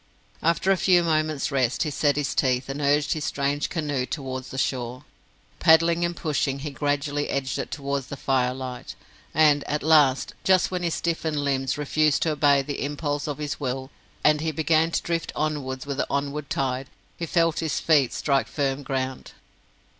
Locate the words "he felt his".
17.15-17.79